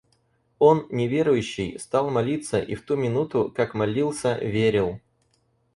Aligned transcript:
Он, 0.57 0.87
неверующий, 0.89 1.77
стал 1.77 2.09
молиться 2.09 2.59
и 2.59 2.73
в 2.73 2.81
ту 2.81 2.95
минуту, 2.95 3.53
как 3.55 3.75
молился, 3.75 4.35
верил. 4.39 4.99